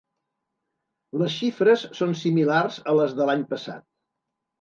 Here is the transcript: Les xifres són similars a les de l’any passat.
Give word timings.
Les 1.21 1.35
xifres 1.41 1.83
són 1.99 2.15
similars 2.21 2.79
a 2.95 2.95
les 3.01 3.13
de 3.21 3.29
l’any 3.31 3.45
passat. 3.53 3.87